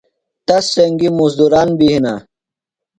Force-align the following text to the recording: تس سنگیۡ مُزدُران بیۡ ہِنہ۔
تس 0.47 0.65
سنگیۡ 0.75 1.15
مُزدُران 1.17 1.69
بیۡ 1.77 1.91
ہِنہ۔ 1.93 2.13